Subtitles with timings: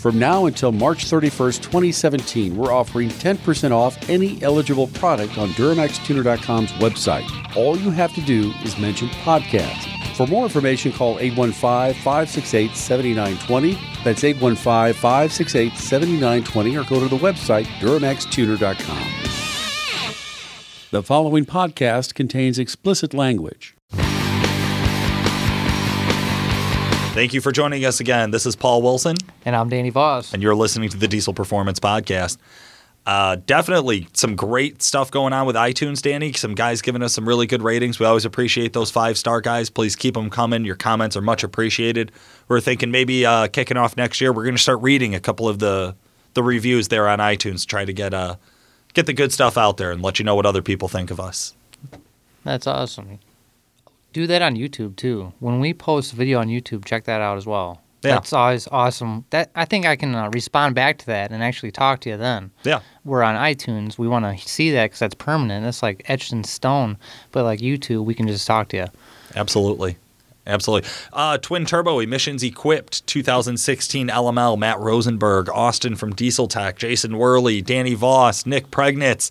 [0.00, 6.72] From now until March 31st, 2017, we're offering 10% off any eligible product on DuramaxTuner.com's
[6.72, 7.28] website.
[7.54, 10.16] All you have to do is mention podcast.
[10.16, 13.78] For more information, call 815 568 7920.
[14.02, 19.06] That's 815 568 7920 or go to the website DuramaxTuner.com.
[20.92, 23.76] The following podcast contains explicit language.
[27.12, 28.30] Thank you for joining us again.
[28.30, 30.32] This is Paul Wilson, And I'm Danny Voss.
[30.32, 32.38] and you're listening to the Diesel Performance Podcast.
[33.04, 36.32] Uh, definitely some great stuff going on with iTunes, Danny.
[36.34, 37.98] Some guys giving us some really good ratings.
[37.98, 39.70] We always appreciate those five star guys.
[39.70, 40.64] Please keep them coming.
[40.64, 42.12] Your comments are much appreciated.
[42.46, 45.48] We're thinking maybe uh, kicking off next year, we're going to start reading a couple
[45.48, 45.96] of the
[46.34, 47.62] the reviews there on iTunes.
[47.62, 48.36] To try to get uh
[48.94, 51.18] get the good stuff out there and let you know what other people think of
[51.18, 51.54] us.
[52.44, 53.18] That's awesome.
[54.12, 55.32] Do that on YouTube too.
[55.38, 57.80] When we post video on YouTube, check that out as well.
[58.02, 58.14] Yeah.
[58.14, 59.26] That's always awesome.
[59.30, 62.16] That I think I can uh, respond back to that and actually talk to you
[62.16, 62.50] then.
[62.64, 62.80] Yeah.
[63.04, 63.98] We're on iTunes.
[63.98, 65.64] We want to see that because that's permanent.
[65.64, 66.96] That's like etched in stone.
[67.30, 68.86] But like YouTube, we can just talk to you.
[69.36, 69.96] Absolutely.
[70.46, 70.88] Absolutely.
[71.12, 77.60] Uh, twin turbo emissions equipped 2016 LML, Matt Rosenberg, Austin from Diesel Tech, Jason Worley,
[77.60, 79.30] Danny Voss, Nick Priegnitz.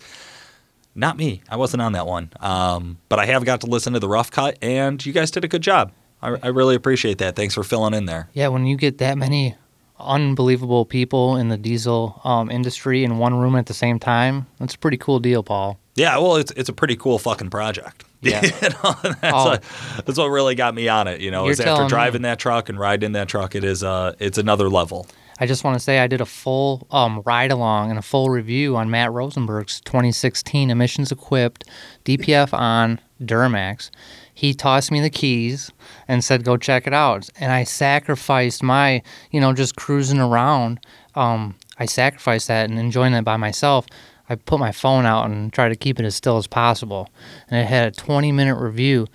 [1.00, 1.42] Not me.
[1.50, 2.30] I wasn't on that one.
[2.42, 5.44] Um, but I have got to listen to the rough cut, and you guys did
[5.45, 5.92] a good job.
[6.22, 7.36] I, I really appreciate that.
[7.36, 8.28] Thanks for filling in there.
[8.33, 9.55] Yeah, when you get that many
[9.97, 14.75] unbelievable people in the diesel um, industry in one room at the same time, that's
[14.75, 15.80] a pretty cool deal, Paul.
[15.95, 18.03] Yeah, well, it's it's a pretty cool fucking project.
[18.22, 18.44] Yeah.
[18.44, 19.45] you know, that's, Oh.
[19.45, 19.64] what,
[20.05, 21.22] that's what really got me on it.
[21.22, 21.89] You know, You're is after telling me.
[21.89, 25.08] driving that truck and riding in that truck, it is uh, it's another level.
[25.40, 28.30] I just want to say I did a full um, ride along and a full
[28.30, 31.64] review on Matt Rosenberg's 2016 emissions equipped
[32.04, 33.90] DPF on Duramax.
[34.34, 35.72] He tossed me the keys
[36.08, 39.02] and said, "Go check it out." And I sacrificed my,
[39.32, 40.80] you know, just cruising around.
[41.16, 43.86] Um, I sacrificed that and enjoying that by myself.
[44.30, 47.10] I put my phone out and tried to keep it as still as possible.
[47.49, 49.08] And it had a 20 minute review.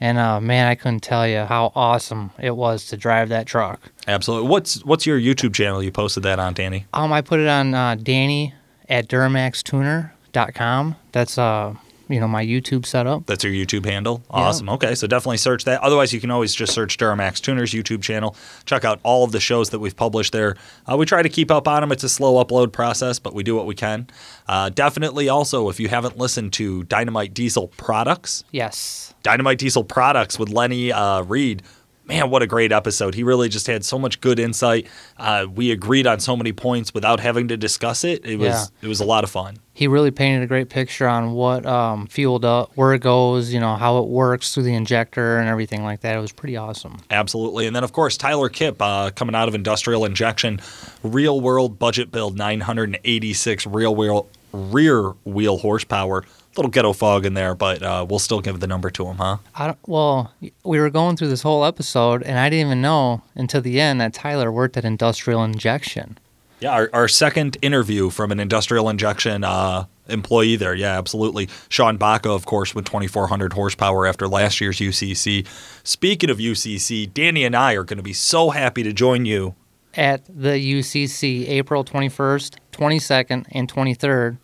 [0.00, 3.80] And uh, man, I couldn't tell you how awesome it was to drive that truck.
[4.08, 4.48] Absolutely.
[4.48, 5.82] What's what's your YouTube channel?
[5.82, 6.86] You posted that on, Danny.
[6.94, 8.54] Um, I put it on uh, Danny
[8.88, 10.96] at DuramaxTuner.com.
[11.12, 11.74] That's uh,
[12.10, 13.26] you know, my YouTube setup.
[13.26, 14.22] That's your YouTube handle.
[14.30, 14.68] Awesome.
[14.70, 15.80] Okay, so definitely search that.
[15.82, 18.36] Otherwise, you can always just search Duramax Tuners YouTube channel.
[18.66, 20.56] Check out all of the shows that we've published there.
[20.90, 21.92] Uh, we try to keep up on them.
[21.92, 24.06] It's a slow upload process, but we do what we can.
[24.48, 29.14] Uh, definitely, also, if you haven't listened to Dynamite Diesel Products, Yes.
[29.22, 31.62] Dynamite Diesel Products with Lenny uh, Reed.
[32.10, 33.14] Man, what a great episode.
[33.14, 34.88] He really just had so much good insight.
[35.16, 38.24] Uh, we agreed on so many points without having to discuss it.
[38.26, 38.64] It was Yeah.
[38.82, 39.58] it was a lot of fun.
[39.74, 43.60] He really painted a great picture on what um, fueled up, where it goes, you
[43.60, 46.16] know, how it works through the injector and everything like that.
[46.16, 46.98] It was pretty awesome.
[47.12, 47.68] Absolutely.
[47.68, 50.60] And then, of course, Tyler Kipp uh, coming out of industrial injection,
[51.04, 56.24] real world budget build, 986 real wheel, rear wheel horsepower.
[56.60, 59.38] Little ghetto fog in there, but uh, we'll still give the number to him, huh?
[59.54, 60.30] I don't, well,
[60.62, 63.98] we were going through this whole episode, and I didn't even know until the end
[64.02, 66.18] that Tyler worked at Industrial Injection.
[66.60, 70.74] Yeah, our, our second interview from an industrial injection uh, employee there.
[70.74, 71.48] Yeah, absolutely.
[71.70, 75.46] Sean Baca, of course, with 2,400 horsepower after last year's UCC.
[75.82, 79.54] Speaking of UCC, Danny and I are going to be so happy to join you
[79.94, 84.36] At the UCC, April 21st, 22nd, and 23rd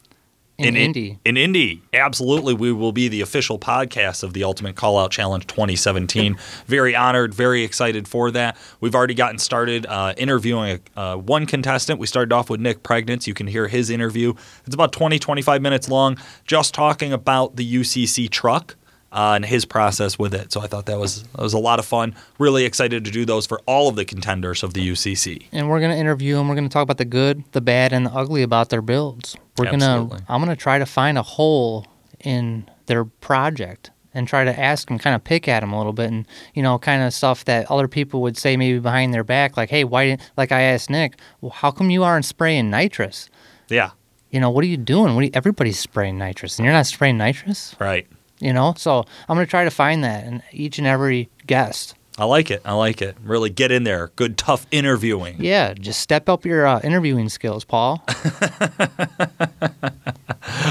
[0.59, 1.19] in, Indy.
[1.25, 2.55] In Indy, absolutely.
[2.55, 6.37] We will be the official podcast of the Ultimate Callout Challenge 2017.
[6.67, 8.57] very honored, very excited for that.
[8.81, 12.01] We've already gotten started uh, interviewing uh, one contestant.
[12.01, 13.27] We started off with Nick Priegnitz.
[13.27, 14.33] You can hear his interview.
[14.65, 16.17] It's about 20, 25 minutes long,
[16.47, 18.77] just talking about the UCC truck.
[19.17, 20.53] Uh, and his process with it.
[20.53, 22.15] So I thought that was that was a lot of fun.
[22.39, 25.47] Really excited to do those for all of the contenders of the UCC.
[25.53, 26.49] and we're gonna interview them.
[26.49, 29.35] We're gonna talk about the good, the bad, and the ugly about their builds.
[29.57, 30.19] We're Absolutely.
[30.19, 30.25] gonna.
[30.29, 31.87] I'm gonna try to find a hole
[32.21, 35.93] in their project and try to ask them, kind of pick at them a little
[35.95, 39.25] bit, and you know, kind of stuff that other people would say maybe behind their
[39.25, 42.69] back, like, "Hey, why?" Didn't, like I asked Nick, well, "How come you aren't spraying
[42.71, 43.31] nitrous?"
[43.69, 43.91] Yeah,
[44.31, 45.15] You know, what are you doing?
[45.15, 47.75] What are you, everybody's spraying nitrous, and you're not spraying nitrous.
[47.79, 48.07] right.
[48.39, 51.95] You know, so I'm gonna try to find that in each and every guest.
[52.19, 52.63] I like it.
[52.65, 53.15] I like it.
[53.23, 54.11] Really get in there.
[54.17, 55.37] Good, tough interviewing.
[55.39, 58.03] Yeah, just step up your uh, interviewing skills, Paul.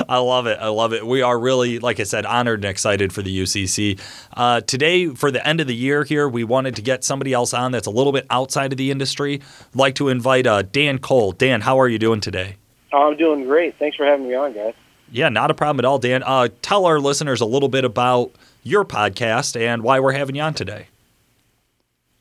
[0.09, 0.57] I love it.
[0.59, 1.05] I love it.
[1.05, 3.99] We are really, like I said, honored and excited for the UCC.
[4.33, 7.53] Uh, today, for the end of the year here, we wanted to get somebody else
[7.53, 9.35] on that's a little bit outside of the industry.
[9.35, 11.31] I'd like to invite uh, Dan Cole.
[11.31, 12.55] Dan, how are you doing today?
[12.91, 13.77] I'm doing great.
[13.77, 14.73] Thanks for having me on, guys.
[15.15, 16.23] Yeah, not a problem at all, Dan.
[16.23, 18.31] Uh, tell our listeners a little bit about
[18.63, 20.87] your podcast and why we're having you on today.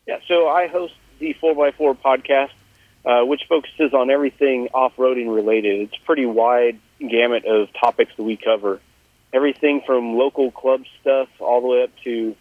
[0.06, 2.50] Yeah, so I host the 4x4 podcast.
[3.05, 5.81] uh, which focuses on everything off-roading related.
[5.81, 8.81] It's a pretty wide gamut of topics that we cover.
[9.32, 12.35] Everything from local club stuff all the way up to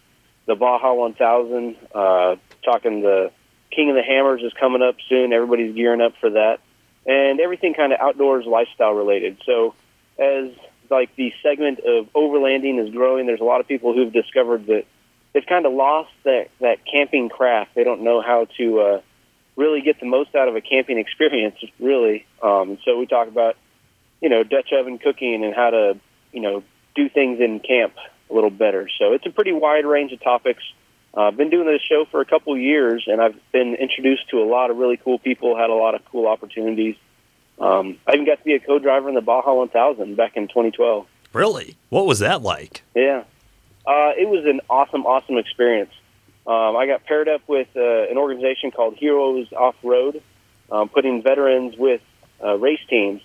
[0.45, 1.75] the Baja 1000.
[1.93, 3.31] Uh, talking the
[3.71, 5.33] King of the Hammers is coming up soon.
[5.33, 6.59] Everybody's gearing up for that,
[7.05, 9.41] and everything kind of outdoors lifestyle related.
[9.45, 9.73] So,
[10.19, 10.51] as
[10.89, 14.85] like the segment of overlanding is growing, there's a lot of people who've discovered that
[15.33, 17.71] they've kind of lost that that camping craft.
[17.75, 19.01] They don't know how to uh,
[19.55, 22.25] really get the most out of a camping experience, really.
[22.41, 23.57] Um, so we talk about
[24.21, 25.99] you know Dutch oven cooking and how to
[26.31, 26.63] you know
[26.95, 27.95] do things in camp
[28.29, 28.89] a little better.
[28.99, 30.63] So it's a pretty wide range of topics.
[31.15, 34.41] Uh, I've been doing this show for a couple years, and I've been introduced to
[34.41, 35.55] a lot of really cool people.
[35.55, 36.95] Had a lot of cool opportunities.
[37.59, 41.07] Um, I even got to be a co-driver in the Baja 1000 back in 2012.
[41.33, 41.77] Really?
[41.89, 42.83] What was that like?
[42.95, 43.23] Yeah,
[43.85, 45.91] uh, it was an awesome, awesome experience.
[46.45, 50.21] Um, I got paired up with uh, an organization called Heroes Off Road,
[50.71, 52.01] um, putting veterans with
[52.43, 53.21] uh, race teams.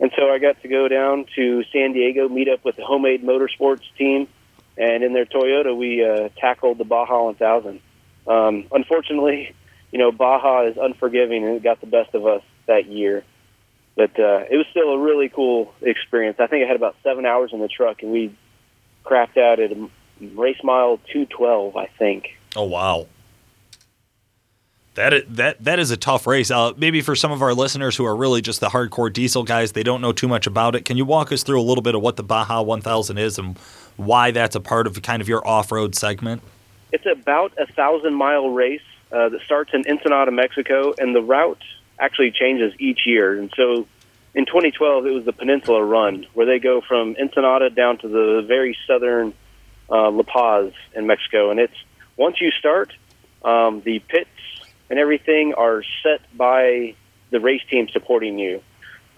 [0.00, 3.22] And so I got to go down to San Diego, meet up with the Homemade
[3.22, 4.28] Motorsports team,
[4.76, 7.80] and in their Toyota, we uh, tackled the Baja 1000.
[8.26, 9.54] Um, unfortunately,
[9.90, 13.24] you know, Baja is unforgiving, and it got the best of us that year.
[13.96, 16.38] But uh, it was still a really cool experience.
[16.38, 18.36] I think I had about seven hours in the truck, and we
[19.04, 19.72] crapped out at
[20.34, 22.36] race mile 212, I think.
[22.54, 23.06] Oh wow.
[24.94, 26.50] That is, that that is a tough race.
[26.50, 29.72] Uh, maybe for some of our listeners who are really just the hardcore diesel guys,
[29.72, 30.86] they don't know too much about it.
[30.86, 33.58] Can you walk us through a little bit of what the Baja 1000 is and
[33.96, 36.42] why that's a part of kind of your off-road segment?
[36.92, 38.80] It's about a thousand mile race
[39.12, 41.62] uh, that starts in Ensenada, Mexico, and the route
[41.98, 43.38] actually changes each year.
[43.38, 43.86] And so,
[44.34, 48.44] in 2012, it was the Peninsula Run, where they go from Ensenada down to the
[48.46, 49.32] very southern
[49.90, 51.76] uh, La Paz in Mexico, and it's
[52.16, 52.92] once you start,
[53.44, 54.30] um, the pits
[54.88, 56.94] and everything are set by
[57.30, 58.62] the race team supporting you.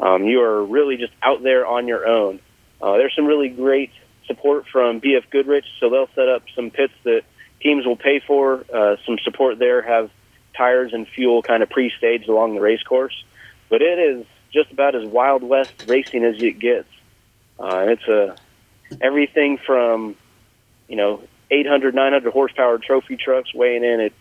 [0.00, 2.40] Um, you are really just out there on your own.
[2.80, 3.90] Uh, there's some really great
[4.26, 7.22] support from BF Goodrich, so they'll set up some pits that
[7.60, 8.64] teams will pay for.
[8.72, 10.10] Uh, some support there, have
[10.58, 13.24] tires and fuel kind of pre-staged along the race course.
[13.70, 16.88] But it is just about as Wild West racing as it gets.
[17.58, 18.36] Uh, it's a
[19.00, 20.16] everything from
[20.88, 24.12] you know 800, 900 horsepower trophy trucks weighing in at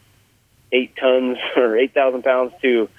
[0.72, 2.90] eight tons or 8,000 pounds to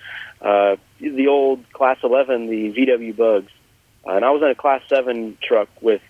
[0.40, 3.52] uh, the old Class 11, the VW Bugs.
[4.06, 6.02] Uh, and I was in a Class 7 truck with,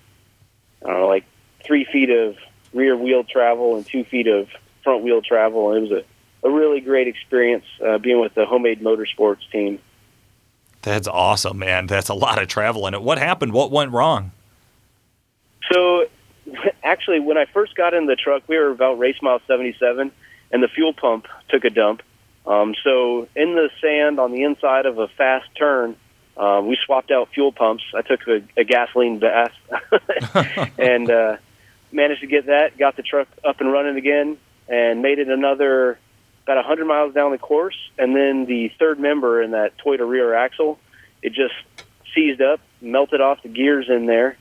[0.84, 1.24] I don't know, like
[1.64, 2.36] three feet of
[2.72, 4.48] rear wheel travel and two feet of
[4.84, 5.72] front wheel travel.
[5.72, 6.04] And it was a,
[6.42, 9.78] a really great experience uh, being with the Homemade Motorsports team.
[10.82, 11.86] That's awesome, man.
[11.86, 13.02] That's a lot of travel in it.
[13.02, 13.52] What happened?
[13.52, 14.32] What went wrong?
[15.72, 16.06] So
[16.82, 20.10] actually, when I first got in the truck, we were about race mile 77,
[20.50, 22.02] and the fuel pump took a dump.
[22.46, 25.96] Um, so in the sand on the inside of a fast turn,
[26.36, 27.82] uh, we swapped out fuel pumps.
[27.94, 29.52] I took a, a gasoline bath
[30.78, 31.36] and uh,
[31.92, 32.78] managed to get that.
[32.78, 34.38] Got the truck up and running again,
[34.68, 35.98] and made it another
[36.48, 37.76] about 100 miles down the course.
[37.98, 40.78] And then the third member in that Toyota rear axle,
[41.22, 41.52] it just
[42.14, 44.38] seized up, melted off the gears in there,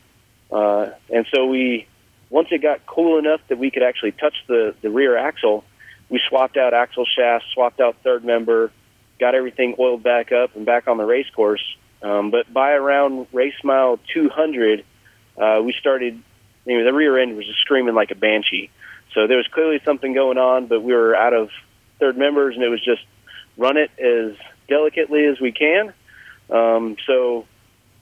[0.50, 1.86] uh, and so we
[2.30, 5.65] once it got cool enough that we could actually touch the, the rear axle,
[6.09, 8.71] we swapped out axle shafts, swapped out third member,
[9.19, 11.64] got everything oiled back up and back on the race course.
[12.02, 14.85] Um, but by around race mile 200,
[15.37, 16.21] uh, we started,
[16.66, 18.69] you know, the rear end was just screaming like a banshee.
[19.14, 21.49] So there was clearly something going on, but we were out of
[21.99, 23.04] third members, and it was just
[23.57, 24.35] run it as
[24.68, 25.94] delicately as we can.
[26.49, 27.45] Um, so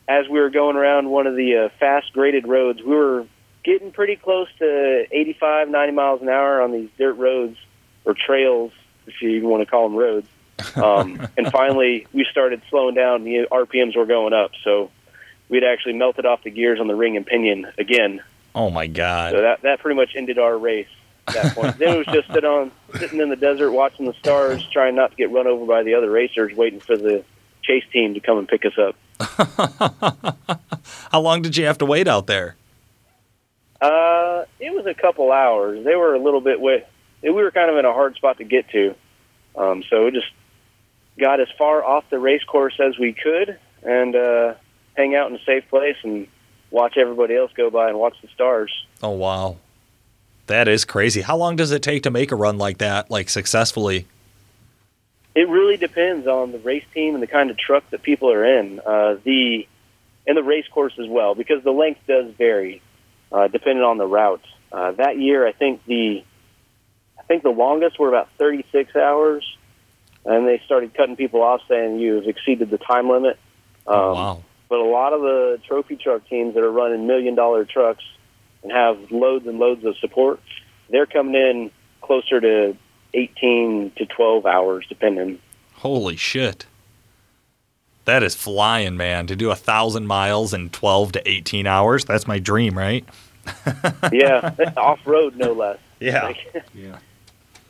[0.07, 3.25] as we were going around one of the uh, fast graded roads, we were
[3.63, 7.57] getting pretty close to 85, 90 miles an hour on these dirt roads
[8.05, 8.71] or trails,
[9.07, 10.27] if you even want to call them roads.
[10.75, 13.23] Um, and finally, we started slowing down.
[13.23, 14.91] The RPMs were going up, so
[15.49, 18.21] we'd actually melted off the gears on the ring and pinion again.
[18.53, 19.33] Oh my god!
[19.33, 20.87] So that that pretty much ended our race.
[21.27, 24.13] At that point, then it was just sit on sitting in the desert watching the
[24.13, 27.23] stars, trying not to get run over by the other racers, waiting for the
[27.63, 28.95] chase team to come and pick us up.
[31.11, 32.55] How long did you have to wait out there?
[33.81, 35.83] Uh, it was a couple hours.
[35.83, 36.89] They were a little bit wet.
[37.21, 38.95] We were kind of in a hard spot to get to,
[39.55, 40.27] um, so we just
[41.19, 44.53] got as far off the race course as we could and uh,
[44.95, 46.27] hang out in a safe place and
[46.71, 48.71] watch everybody else go by and watch the stars.
[49.01, 49.57] Oh wow,
[50.47, 51.21] that is crazy.
[51.21, 54.07] How long does it take to make a run like that, like successfully?
[55.33, 58.45] It really depends on the race team and the kind of truck that people are
[58.45, 58.79] in.
[58.79, 59.67] Uh, the
[60.27, 62.81] and the race course as well, because the length does vary
[63.31, 64.45] uh, depending on the route.
[64.71, 66.23] Uh, that year, I think the
[67.19, 69.57] I think the longest were about 36 hours,
[70.25, 73.37] and they started cutting people off, saying you've exceeded the time limit.
[73.87, 74.43] Um, oh, wow.
[74.69, 78.03] But a lot of the trophy truck teams that are running million dollar trucks
[78.65, 80.39] and have loads and loads of support,
[80.89, 82.75] they're coming in closer to
[83.13, 85.39] 18 to 12 hours, depending.
[85.75, 86.65] Holy shit.
[88.05, 89.27] That is flying, man.
[89.27, 93.05] To do a thousand miles in 12 to 18 hours, that's my dream, right?
[94.11, 95.77] yeah, off road, no less.
[95.99, 96.23] Yeah.
[96.23, 96.97] Like- yeah.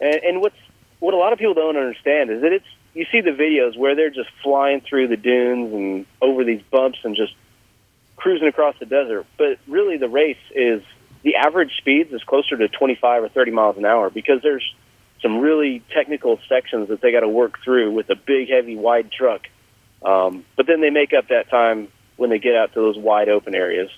[0.02, 0.58] And, and what's
[1.00, 3.96] what a lot of people don't understand is that it's you see the videos where
[3.96, 7.34] they're just flying through the dunes and over these bumps and just
[8.25, 9.27] cruising across the desert.
[9.38, 10.82] But really, the race is
[11.22, 14.63] the average speeds is closer to 25 or 30 miles an hour because there's
[15.22, 19.12] some really technical sections that they got to work through with a big, heavy, wide
[19.12, 19.41] truck.
[20.03, 23.29] Um, but then they make up that time when they get out to those wide
[23.29, 23.91] open areas.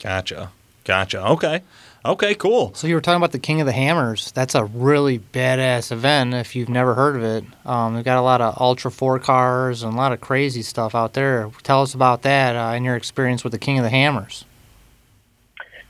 [0.00, 0.52] Gotcha.
[0.84, 1.26] Gotcha.
[1.30, 1.62] Okay.
[2.06, 2.72] Okay, cool.
[2.74, 4.30] So you were talking about the King of the Hammers.
[4.30, 6.34] That's a really badass event.
[6.34, 9.82] If you've never heard of it, um, they've got a lot of Ultra Four cars
[9.82, 11.50] and a lot of crazy stuff out there.
[11.64, 14.44] Tell us about that uh, and your experience with the King of the Hammers.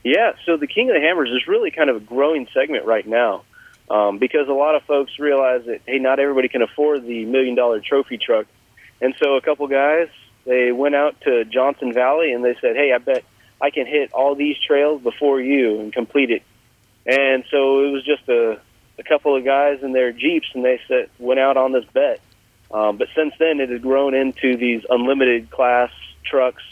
[0.03, 3.05] Yeah, so the King of the Hammers is really kind of a growing segment right
[3.05, 3.43] now
[3.91, 7.53] um, because a lot of folks realize that hey, not everybody can afford the million
[7.53, 8.47] dollar trophy truck,
[9.01, 10.07] and so a couple guys
[10.45, 13.23] they went out to Johnson Valley and they said, hey, I bet
[13.61, 16.43] I can hit all these trails before you and complete it.
[17.05, 18.59] And so it was just a,
[18.99, 22.19] a couple of guys in their jeeps, and they set, went out on this bet.
[22.69, 25.91] Um, but since then, it has grown into these unlimited class
[26.23, 26.63] trucks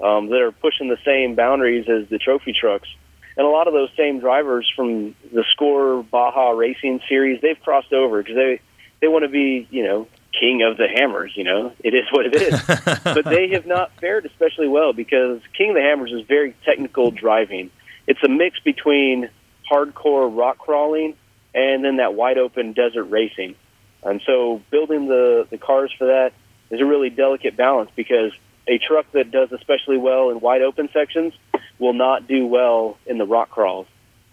[0.00, 2.88] um, that are pushing the same boundaries as the trophy trucks.
[3.36, 7.92] And a lot of those same drivers from the Score Baja Racing series, they've crossed
[7.92, 8.60] over because they
[9.00, 11.32] they want to be, you know, king of the hammers.
[11.36, 12.62] You know, it is what it is.
[13.04, 17.10] but they have not fared especially well because King of the Hammers is very technical
[17.10, 17.70] driving.
[18.06, 19.30] It's a mix between
[19.70, 21.14] hardcore rock crawling
[21.54, 23.54] and then that wide open desert racing.
[24.02, 26.32] And so building the, the cars for that
[26.70, 28.32] is a really delicate balance because
[28.66, 31.32] a truck that does especially well in wide open sections
[31.78, 33.86] will not do well in the rock crawls.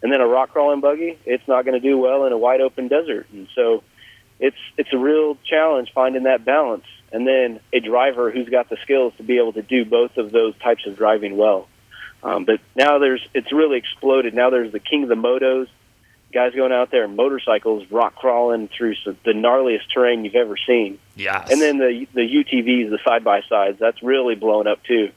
[0.03, 2.61] And then a rock crawling buggy, it's not going to do well in a wide
[2.61, 3.27] open desert.
[3.31, 3.83] And so
[4.41, 8.77] it's it's a real challenge finding that balance and then a driver who's got the
[8.83, 11.67] skills to be able to do both of those types of driving well.
[12.23, 14.33] Um, but now there's it's really exploded.
[14.33, 15.67] Now there's the king of the motos,
[16.33, 20.99] guys going out there motorcycles, rock crawling through some, the gnarliest terrain you've ever seen.
[21.15, 21.49] Yes.
[21.51, 25.11] And then the the UTVs, the side by sides, that's really blown up too.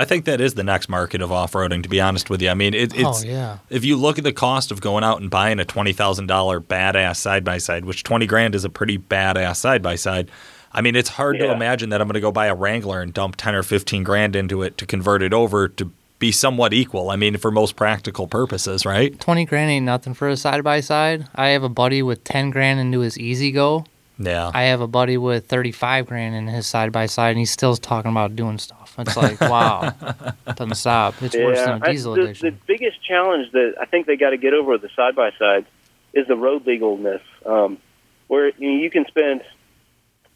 [0.00, 1.82] I think that is the next market of off roading.
[1.82, 3.58] To be honest with you, I mean, it, oh, it's oh yeah.
[3.68, 6.60] if you look at the cost of going out and buying a twenty thousand dollar
[6.60, 10.30] badass side by side, which twenty grand is a pretty badass side by side.
[10.72, 13.12] I mean, it's hard to imagine that I'm going to go buy a Wrangler and
[13.12, 15.90] dump ten or fifteen grand into it to convert it over to
[16.20, 17.10] be somewhat equal.
[17.10, 19.18] I mean, for most practical purposes, right?
[19.18, 21.26] Twenty grand ain't nothing for a side by side.
[21.34, 23.84] I have a buddy with ten grand into his E-Z-GO.
[24.18, 24.50] Yeah.
[24.52, 27.50] I have a buddy with thirty five grand in his side by side, and he's
[27.52, 28.94] still talking about doing stuff.
[28.98, 29.94] It's like wow,
[30.56, 31.22] doesn't stop.
[31.22, 32.46] It's worse than a I- diesel the, addiction.
[32.50, 35.30] the biggest challenge that I think they got to get over with the side by
[35.38, 35.66] sides
[36.12, 37.78] is the road legalness, um,
[38.26, 39.42] where you, know, you can spend,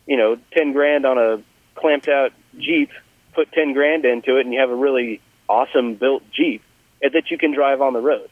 [0.06, 1.42] you know, ten grand on a
[1.74, 2.90] clamped out Jeep,
[3.34, 6.62] put ten grand into it, and you have a really awesome built Jeep
[7.02, 8.28] that you can drive on the road.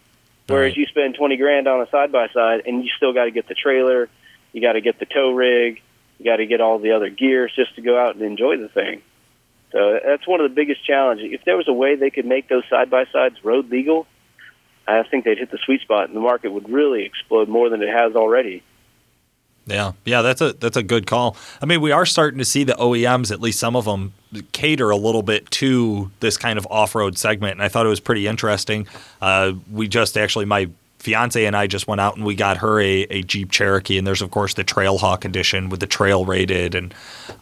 [0.47, 0.77] Whereas Right.
[0.77, 3.49] you spend twenty grand on a side by side, and you still got to get
[3.49, 4.09] the trailer,
[4.53, 5.81] you got to get the tow rig,
[6.19, 8.69] you got to get all the other gears just to go out and enjoy the
[8.69, 9.03] thing.
[9.73, 11.29] So that's one of the biggest challenges.
[11.33, 14.07] If there was a way they could make those side by sides road legal,
[14.87, 17.83] I think they'd hit the sweet spot, and the market would really explode more than
[17.83, 18.63] it has already.
[19.67, 21.37] Yeah, yeah, that's a that's a good call.
[21.63, 24.15] I mean, we are starting to see the OEMs, at least some of them,
[24.53, 28.01] cater a little bit to this kind of off-road segment, and I thought it was
[28.01, 28.89] pretty interesting.
[29.21, 30.69] Uh, we just actually, my
[31.01, 34.07] fiance and I just went out and we got her a, a Jeep Cherokee, and
[34.07, 36.95] there's of course the Trailhawk edition with the trail rated, and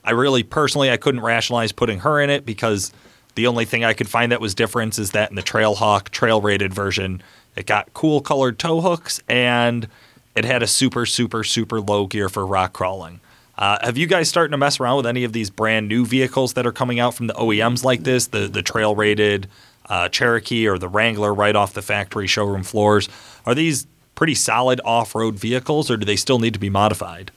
[0.05, 2.93] I really personally I couldn't rationalize putting her in it because
[3.35, 6.41] the only thing I could find that was different is that in the Trailhawk trail
[6.41, 7.23] rated version,
[7.57, 9.89] it got cool colored tow hooks and
[10.35, 13.21] it had a super, super, super low gear for rock crawling.
[13.57, 16.53] Uh, have you guys starting to mess around with any of these brand new vehicles
[16.53, 19.49] that are coming out from the OEMs like this, the the trail rated
[19.89, 23.09] uh, Cherokee or the Wrangler right off the factory showroom floors?
[23.47, 27.31] Are these pretty solid off road vehicles, or do they still need to be modified?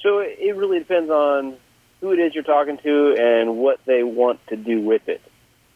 [0.00, 1.56] So it really depends on
[2.00, 5.22] who it is you're talking to and what they want to do with it.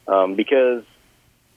[0.06, 0.84] Um, because,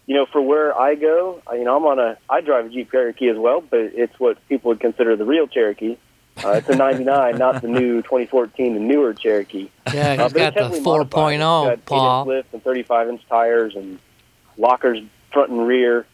[0.05, 2.89] you know, for where I go, you know, I'm on a, I drive a Jeep
[2.89, 5.97] Cherokee as well, but it's what people would consider the real Cherokee.
[6.43, 9.69] Uh, it's a 99, not the new 2014, the newer Cherokee.
[9.93, 11.73] yeah, Uh, he's but got the 4.0, modified.
[11.73, 12.25] It's got Paul.
[12.25, 13.99] 8-inch lift and 35 inch tires and
[14.57, 14.99] lockers
[15.31, 16.05] front and rear.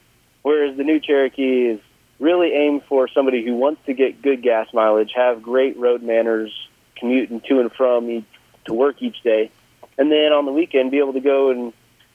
[0.42, 1.80] Whereas the new Cherokee is
[2.20, 6.52] really aimed for somebody who wants to get good gas mileage, have great road manners,
[6.96, 8.26] commuting to and from each,
[8.66, 9.52] to work each day,
[9.98, 11.74] and then on the weekend be able to go and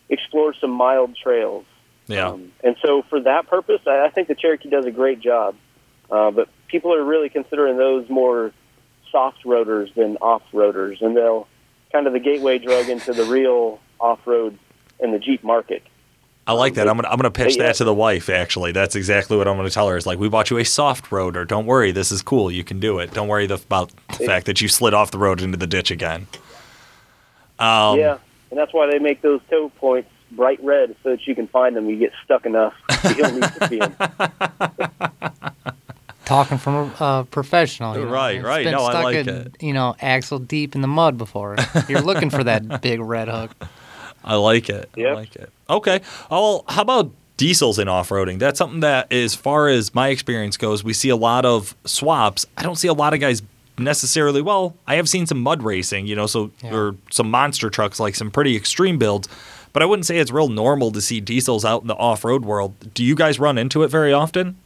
[0.09, 1.65] explore some mild trails.
[2.09, 2.31] Yeah.
[2.31, 5.55] Um, and so for that purpose, I, I think the Cherokee does a great job.
[6.11, 8.51] Uh, but people are really considering those more
[9.13, 11.47] soft roaders than off roaders, and they'll
[11.93, 14.59] kind of the gateway drug into the real off road
[14.99, 15.83] and the Jeep market.
[16.45, 16.89] I like that.
[16.89, 17.65] I'm gonna I'm gonna pitch Yeah.
[17.67, 18.29] that to the wife.
[18.29, 19.97] Actually, that's exactly what I'm gonna tell her.
[19.97, 21.47] It's like, we bought you a soft roader.
[21.47, 22.51] Don't worry, this is cool.
[22.51, 23.13] You can do it.
[23.13, 25.93] Don't worry the, about the fact that you slid off the road into the ditch
[25.93, 26.27] again.
[27.61, 28.19] Um, yeah,
[28.51, 31.77] and that's why they make those tow points bright red so that you can find
[31.77, 31.89] them.
[31.89, 32.75] You get stuck enough,
[33.05, 33.95] you don't need to see them.
[36.25, 38.65] Talking from a uh, professional, you know, Right, It's right.
[38.65, 39.57] Been No, I stuck like in, it.
[39.61, 41.57] You know, axle deep in the mud before.
[41.89, 43.51] You're looking for that big red hook.
[44.25, 44.89] I like it.
[44.97, 45.51] I like it.
[45.69, 46.01] Okay.
[46.31, 48.39] Oh, well, how about diesels in off-roading?
[48.39, 52.47] That's something that, as far as my experience goes, we see a lot of swaps.
[52.57, 53.43] I don't see a lot of guys
[53.79, 54.41] necessarily.
[54.43, 56.73] Well, I have seen some mud racing, you know, so Yeah.
[56.75, 59.29] or some monster trucks, like some pretty extreme builds.
[59.73, 62.75] But I wouldn't say it's real normal to see diesels out in the off-road world.
[62.95, 64.57] Do you guys run into it very often?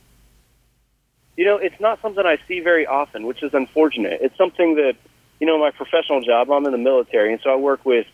[1.36, 4.20] You know, it's not something I see very often, which is unfortunate.
[4.22, 4.96] It's something that,
[5.38, 8.06] you know, my professional job, I'm in the military, and so I work with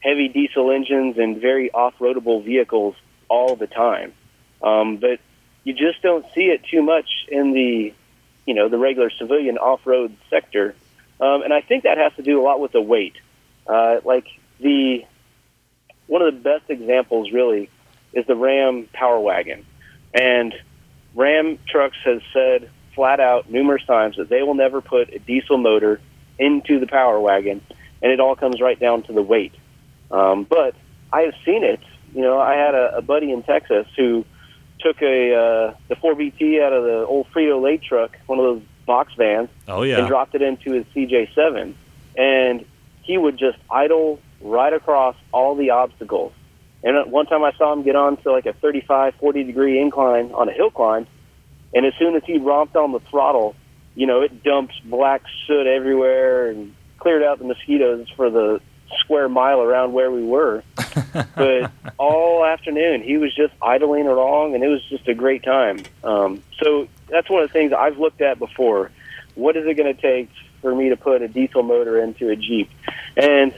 [0.00, 2.96] heavy diesel engines and very off-roadable vehicles
[3.28, 4.14] all the time.
[4.62, 5.20] Um, but
[5.64, 7.92] you just don't see it too much in the,
[8.46, 10.74] you know, the regular civilian off-road sector.
[11.20, 13.16] Um, and I think that has to do a lot with the weight.
[13.66, 14.26] Uh, like
[14.58, 15.04] the,
[16.06, 17.68] one of the best examples really
[18.12, 19.64] is the Ram Power Wagon.
[20.12, 20.54] And
[21.14, 25.58] Ram Trucks has said flat out numerous times that they will never put a diesel
[25.58, 26.00] motor
[26.38, 27.60] into the Power Wagon,
[28.02, 29.54] and it all comes right down to the weight.
[30.10, 30.74] Um, but
[31.12, 31.80] I have seen it.
[32.14, 34.24] You know, I had a, a buddy in Texas who
[34.80, 38.62] took a uh, the 4BT out of the old Frito Lay truck, one of those
[38.86, 41.74] box vans, Oh and dropped it into his CJ7,
[42.16, 42.64] and
[43.02, 46.32] he would just idle right across all the obstacles.
[46.84, 50.32] And one time I saw him get on to like a 35, 40 degree incline
[50.32, 51.06] on a hill climb,
[51.74, 53.54] and as soon as he romped on the throttle,
[53.94, 58.60] you know, it dumps black soot everywhere and cleared out the mosquitoes for the
[58.98, 60.62] square mile around where we were.
[61.34, 65.82] but all afternoon he was just idling along, and it was just a great time.
[66.04, 68.90] Um, so that's one of the things I've looked at before.
[69.34, 72.36] What is it going to take for me to put a diesel motor into a
[72.36, 72.70] Jeep?
[73.16, 73.54] And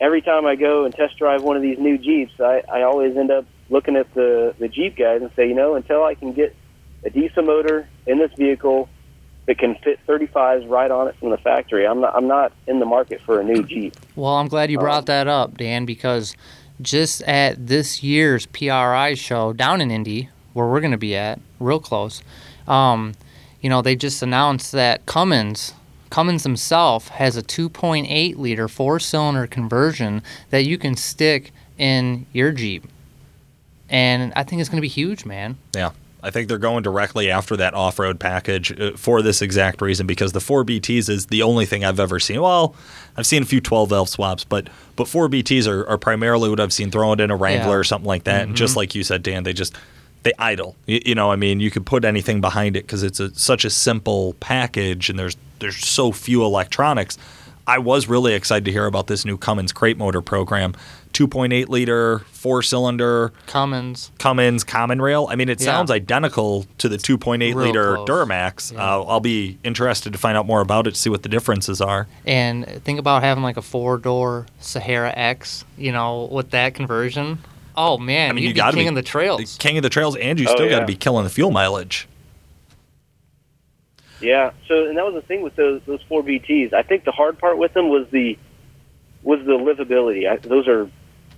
[0.00, 3.16] every time I go and test drive one of these new Jeeps, I, I always
[3.16, 6.32] end up looking at the, the Jeep guys and say, you know, until I can
[6.32, 6.56] get
[7.04, 8.88] a diesel motor in this vehicle
[9.46, 12.78] that can fit 35s right on it from the factory, I'm not, I'm not in
[12.80, 13.94] the market for a new Jeep.
[14.16, 16.34] Well, I'm glad you Um, brought that up, Dan, because
[16.80, 21.38] just at this year's PRI show down in Indy, where we're going to be at,
[21.58, 22.22] real close,
[22.66, 23.12] um,
[23.60, 25.74] you know, they just announced that Cummins,
[26.10, 32.52] Cummins himself, has a 2.8 liter four cylinder conversion that you can stick in your
[32.52, 32.84] Jeep.
[33.88, 35.56] And I think it's going to be huge, man.
[35.74, 35.90] Yeah.
[36.22, 40.32] I think they're going directly after that off-road package uh, for this exact reason because
[40.32, 42.42] the 4BTs is the only thing I've ever seen.
[42.42, 42.74] Well,
[43.16, 46.74] I've seen a few 12 valve swaps, but but 4BTs are, are primarily what I've
[46.74, 47.76] seen thrown in a Wrangler Yeah.
[47.78, 48.42] or something like that.
[48.42, 49.74] And just like you said, Dan, they just
[50.22, 50.76] they idle.
[50.84, 53.64] You, you know, I mean, you could put anything behind it because it's a, such
[53.64, 57.16] a simple package and there's there's so few electronics.
[57.66, 60.74] I was really excited to hear about this new Cummins crate motor program.
[61.12, 64.10] 2.8 liter, four cylinder, Cummins.
[64.18, 65.28] Cummins Common Rail.
[65.30, 65.66] I mean, it Yeah.
[65.66, 68.08] sounds identical to the 2.8 Real liter close.
[68.08, 68.76] Duramax.
[68.76, 71.80] Uh, I'll be interested to find out more about it, to see what the differences
[71.80, 72.06] are.
[72.26, 77.38] And think about having like a four door Sahara X, you know, with that conversion.
[77.76, 79.56] Oh man, I mean, you'd you be got to king be of the trails.
[79.58, 82.08] king of the trails, and you Oh, still got to be killing the fuel mileage.
[84.20, 84.52] Yeah.
[84.68, 86.72] So, and that was the thing with those those four BTS.
[86.72, 88.38] I think the hard part with them was the
[89.22, 90.30] was the livability.
[90.30, 90.90] I, those are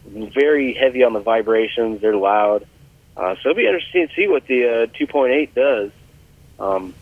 [0.06, 2.00] very heavy on the vibrations.
[2.00, 2.66] They're loud.
[3.16, 5.90] Uh, so it'll be interesting to see what the uh, 2.8 does.
[6.58, 6.94] Um,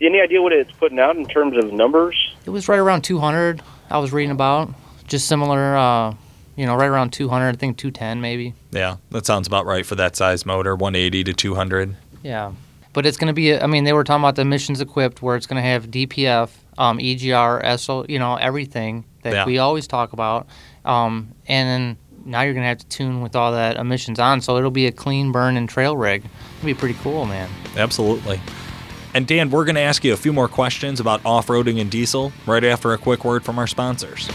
[0.00, 2.34] any idea what it's putting out in terms of numbers?
[2.44, 3.62] It was right around 200.
[3.90, 4.70] I was reading about
[5.06, 6.14] just similar, uh,
[6.54, 7.48] you know, right around 200.
[7.48, 8.54] I think 210 maybe.
[8.70, 11.96] Yeah, that sounds about right for that size motor, 180 to 200.
[12.22, 12.52] Yeah,
[12.96, 13.54] but it's going to be.
[13.54, 16.48] I mean, they were talking about the missions equipped, where it's going to have DPF,
[16.78, 19.44] um, EGR, SO, you know, everything that Yeah.
[19.44, 20.46] we always talk about.
[20.86, 24.40] Um, and then now you're going to have to tune with all that emissions on,
[24.40, 26.24] so it'll be a clean burn and trail rig.
[26.56, 27.50] It'll be pretty cool, man.
[27.76, 28.40] Absolutely.
[29.12, 32.32] And Dan, we're going to ask you a few more questions about off-roading and diesel
[32.46, 34.26] right after a quick word from our sponsors.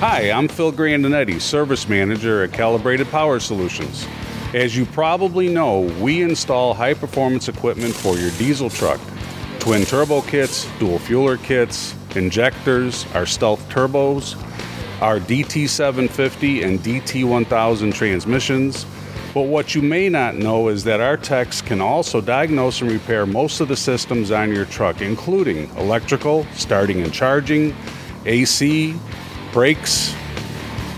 [0.00, 4.06] Hi, I'm Phil Grandinetti, Service Manager at Calibrated Power Solutions.
[4.54, 9.00] As you probably know, we install high performance equipment for your diesel truck
[9.58, 14.36] twin turbo kits, dual fueler kits, injectors, our stealth turbos,
[15.02, 18.86] our DT750 and DT1000 transmissions.
[19.32, 23.26] But what you may not know is that our techs can also diagnose and repair
[23.26, 27.74] most of the systems on your truck, including electrical, starting and charging,
[28.24, 28.94] AC,
[29.52, 30.14] brakes,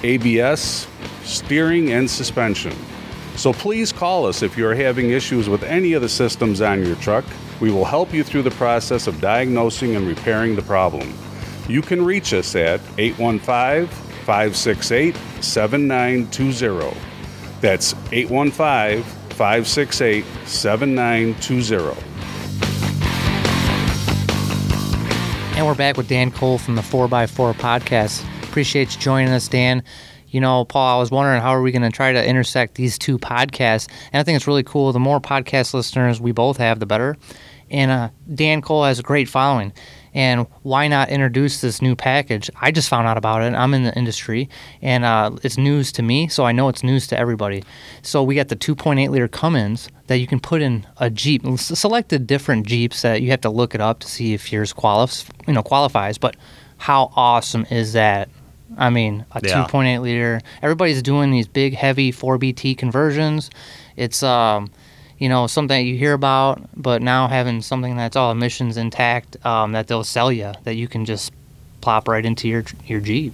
[0.02, 0.86] ABS,
[1.22, 2.76] steering, and suspension.
[3.36, 6.96] So please call us if you're having issues with any of the systems on your
[6.96, 7.24] truck.
[7.60, 11.12] We will help you through the process of diagnosing and repairing the problem.
[11.68, 13.88] You can reach us at 815
[14.24, 16.96] 568 7920.
[17.60, 22.02] That's 815 568 7920.
[25.56, 28.24] And we're back with Dan Cole from the 4x4 podcast.
[28.44, 29.82] Appreciate you joining us, Dan.
[30.36, 32.98] You know, Paul, I was wondering how are we going to try to intersect these
[32.98, 33.88] two podcasts?
[34.12, 34.92] And I think it's really cool.
[34.92, 37.16] The more podcast listeners we both have, the better.
[37.70, 39.72] And uh, Dan Cole has a great following.
[40.12, 42.50] And why not introduce this new package?
[42.60, 43.54] I just found out about it.
[43.54, 44.50] I'm in the industry,
[44.82, 47.64] and uh, it's news to me, so I know it's news to everybody.
[48.02, 51.46] So we got the 2.8 liter Cummins that you can put in a Jeep.
[51.56, 55.30] Selected different Jeeps that you have to look it up to see if yours qualifies.
[55.46, 56.18] You know, qualifies.
[56.18, 56.36] But
[56.76, 58.28] how awesome is that?
[58.76, 59.64] I mean, a Yeah.
[59.64, 60.40] 2.8 liter.
[60.62, 63.50] Everybody's doing these big, heavy 4BT conversions.
[63.96, 64.70] It's um,
[65.18, 69.44] you know, something that you hear about, but now having something that's all emissions intact
[69.46, 71.32] um, that they'll sell you that you can just
[71.80, 73.32] plop right into your your Jeep.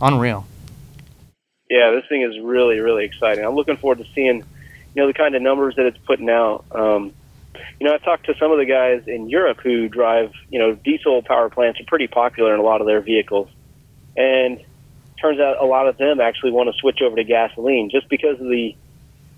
[0.00, 0.46] Unreal.
[1.70, 3.44] Yeah, this thing is really, really exciting.
[3.44, 6.64] I'm looking forward to seeing, you know, the kind of numbers that it's putting out.
[6.70, 7.12] Um,
[7.80, 10.74] you know, I've talked to some of the guys in Europe who drive, you know,
[10.74, 13.48] diesel power plants are pretty popular in a lot of their vehicles.
[14.16, 14.60] And
[15.22, 18.38] turns out a lot of them actually want to switch over to gasoline just because
[18.40, 18.74] of the,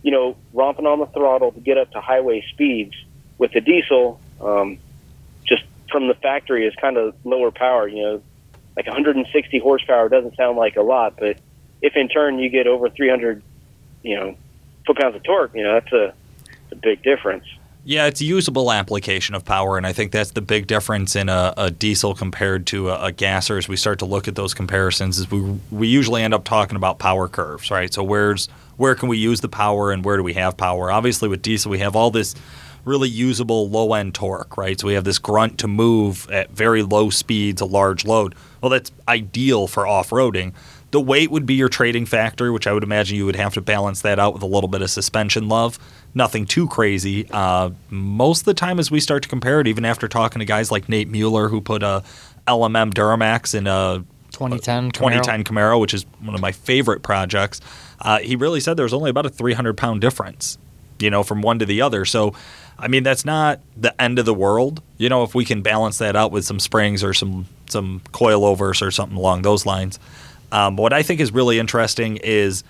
[0.02, 2.94] you know, romping on the throttle to get up to highway speeds
[3.38, 4.78] with the diesel, um,
[5.44, 8.22] just from the factory is kind of lower power, you know,
[8.76, 11.36] like 160 horsepower doesn't sound like a lot, but
[11.82, 13.42] if in turn you get over 300,
[14.02, 14.36] you know,
[14.86, 16.14] foot pounds of torque, you know, that's a,
[16.72, 17.44] a big difference.
[17.86, 21.28] Yeah, it's a usable application of power, and I think that's the big difference in
[21.28, 23.58] a, a diesel compared to a, a gasser.
[23.58, 26.76] As we start to look at those comparisons, is we we usually end up talking
[26.76, 27.92] about power curves, right?
[27.92, 28.46] So where's
[28.78, 30.90] where can we use the power, and where do we have power?
[30.90, 32.34] Obviously, with diesel, we have all this
[32.86, 34.80] really usable low end torque, right?
[34.80, 38.34] So we have this grunt to move at very low speeds, a large load.
[38.62, 40.54] Well, that's ideal for off roading.
[40.94, 43.60] The weight would be your trading factor, which I would imagine you would have to
[43.60, 45.76] balance that out with a little bit of suspension love.
[46.14, 47.26] Nothing too crazy.
[47.32, 50.44] Uh, most of the time, as we start to compare it, even after talking to
[50.44, 52.04] guys like Nate Mueller, who put a
[52.46, 54.92] LMM Duramax in a 2010 Camaro.
[54.92, 57.60] 2010 Camaro, which is one of my favorite projects,
[58.02, 60.58] uh, he really said there was only about a 300 pound difference,
[61.00, 62.04] you know, from one to the other.
[62.04, 62.34] So,
[62.78, 65.98] I mean, that's not the end of the world, you know, if we can balance
[65.98, 69.98] that out with some springs or some some coilovers or something along those lines.
[70.54, 72.62] Um, what I think is really interesting is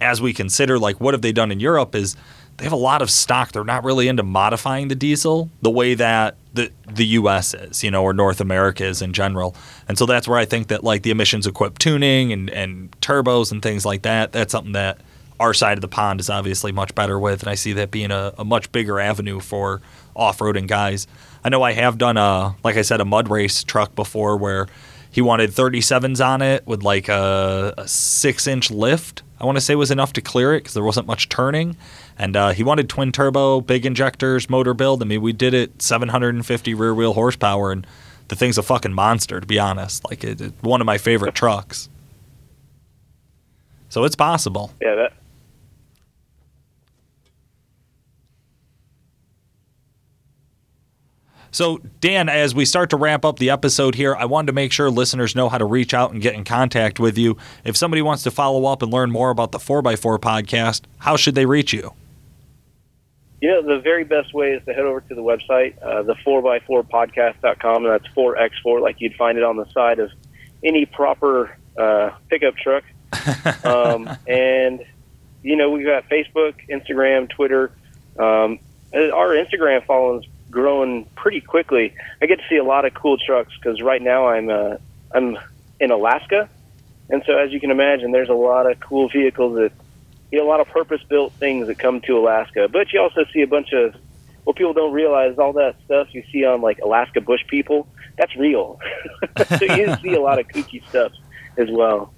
[0.00, 2.14] as we consider like what have they done in Europe is
[2.58, 3.52] they have a lot of stock.
[3.52, 7.54] They're not really into modifying the diesel the way that the the U.S.
[7.54, 9.56] is, you know, or North America is in general.
[9.88, 13.50] And so that's where I think that like the emissions equipped tuning and and turbos
[13.50, 14.32] and things like that.
[14.32, 15.00] That's something that
[15.38, 18.10] our side of the pond is obviously much better with, and I see that being
[18.10, 19.80] a, a much bigger avenue for
[20.14, 21.06] off-roading guys.
[21.42, 24.66] I know I have done a like I said a mud race truck before where
[25.10, 29.22] he wanted 37s on it with like a, a six inch lift.
[29.40, 31.76] I want to say was enough to clear it because there wasn't much turning.
[32.18, 35.02] And uh, he wanted twin turbo, big injectors, motor build.
[35.02, 37.86] I mean, we did it 750 rear wheel horsepower, and
[38.28, 40.04] the thing's a fucking monster, to be honest.
[40.08, 41.88] Like, it, it, one of my favorite trucks.
[43.88, 44.72] So it's possible.
[44.80, 45.12] Yeah, that.
[51.52, 54.70] So, Dan, as we start to wrap up the episode here, I wanted to make
[54.72, 57.36] sure listeners know how to reach out and get in contact with you.
[57.64, 61.34] If somebody wants to follow up and learn more about the 4x4 podcast, how should
[61.34, 61.92] they reach you?
[63.40, 66.14] You know, the very best way is to head over to the website, uh, the
[66.26, 70.10] 4x4podcast.com, and that's 4x4, like you'd find it on the side of
[70.62, 72.84] any proper uh, pickup truck.
[73.64, 74.84] um, and,
[75.42, 77.72] you know, we've got Facebook, Instagram, Twitter.
[78.18, 78.60] Um,
[78.92, 81.94] our Instagram following's growing pretty quickly.
[82.20, 84.76] I get to see a lot of cool trucks because right now I'm uh,
[85.12, 85.38] I'm
[85.78, 86.48] in Alaska,
[87.08, 89.72] and so as you can imagine, there's a lot of cool vehicles that
[90.30, 92.68] you know, a lot of purpose-built things that come to Alaska.
[92.68, 93.94] But you also see a bunch of
[94.44, 97.86] what people don't realize all that stuff you see on like Alaska Bush people.
[98.16, 98.78] That's real.
[99.58, 101.12] so you see a lot of kooky stuff
[101.56, 102.12] as well.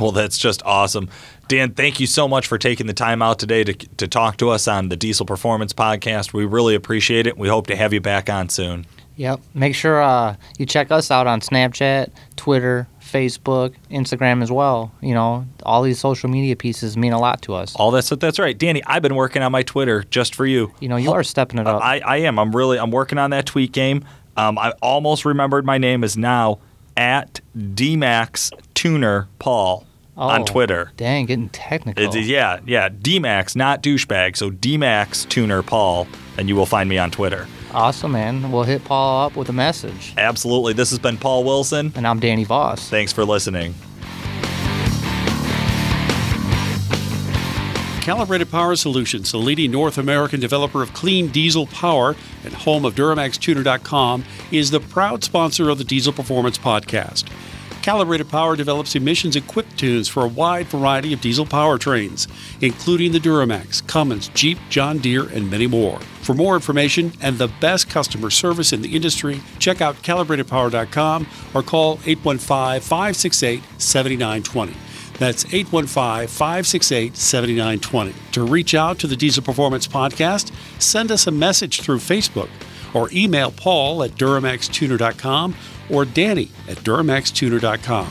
[0.00, 1.08] Well, that's just awesome.
[1.48, 4.50] Dan, thank you so much for taking the time out today to, to talk to
[4.50, 6.32] us on the Diesel Performance Podcast.
[6.32, 7.36] We really appreciate it.
[7.36, 8.86] We hope to have you back on soon.
[9.16, 9.40] Yep.
[9.52, 14.92] Make sure uh, you check us out on Snapchat, Twitter, Facebook, Instagram as well.
[15.00, 17.76] You know, all these social media pieces mean a lot to us.
[17.76, 18.82] All that's that's right, Danny.
[18.86, 20.72] I've been working on my Twitter just for you.
[20.80, 21.80] You know, you are stepping it up.
[21.80, 22.38] I, I am.
[22.40, 22.78] I'm really.
[22.78, 24.04] I'm working on that tweet game.
[24.36, 26.58] Um, I almost remembered my name is now
[26.96, 30.92] at DMax Tuner Paul on Oh, Twitter.
[30.96, 32.02] Dang, getting technical.
[32.04, 32.88] It's, yeah, yeah.
[32.88, 34.36] DMax, not douchebag.
[34.36, 36.06] So DMax Tuner Paul,
[36.38, 37.46] and you will find me on Twitter.
[37.72, 38.52] Awesome, man.
[38.52, 40.14] We'll hit Paul up with a message.
[40.16, 40.72] Absolutely.
[40.74, 41.92] This has been Paul Wilson.
[41.96, 42.88] And I'm Danny Voss.
[42.88, 43.74] Thanks for listening.
[48.00, 52.94] Calibrated Power Solutions, the leading North American developer of clean diesel power and home of
[52.94, 57.24] DuramaxTuner.com, is the proud sponsor of the Diesel Performance Podcast.
[57.84, 62.26] Calibrated Power develops emissions equipped tunes for a wide variety of diesel powertrains,
[62.62, 66.00] including the Duramax, Cummins, Jeep, John Deere, and many more.
[66.22, 71.62] For more information and the best customer service in the industry, check out calibratedpower.com or
[71.62, 74.72] call 815 568 7920.
[75.18, 78.14] That's 815 568 7920.
[78.32, 82.48] To reach out to the Diesel Performance Podcast, send us a message through Facebook
[82.94, 85.54] or email Paul at DuramaxTuner.com
[85.90, 88.08] or Danny at DuramaxTuner.com.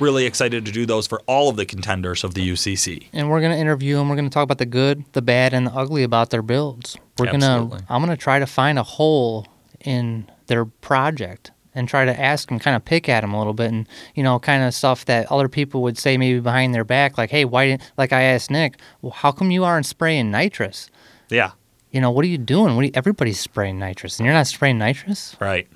[0.00, 3.08] Really excited to do those for all of the contenders of the UCC.
[3.12, 4.08] And we're gonna interview them.
[4.08, 6.96] We're gonna talk about the good, the bad, and the ugly about their builds.
[7.18, 7.82] We're gonna.
[7.86, 9.46] I'm gonna try to find a hole
[9.84, 13.54] in their project and try to ask them, kind of pick at them a little
[13.54, 16.84] bit, and you know, kind of stuff that other people would say maybe behind their
[16.84, 20.30] back, like, "Hey, why didn't?" Like I asked Nick, well, "How come you aren't spraying
[20.30, 20.88] nitrous?"
[21.28, 21.52] Yeah,
[21.90, 22.76] You know, what are you doing?
[22.76, 25.36] What are you, everybody's spraying nitrous, and you're not spraying nitrous.
[25.40, 25.66] right.